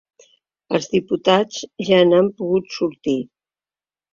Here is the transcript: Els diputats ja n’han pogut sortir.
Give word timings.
Els 0.77 0.87
diputats 0.93 1.59
ja 1.91 2.01
n’han 2.13 2.33
pogut 2.41 2.75
sortir. 2.79 3.17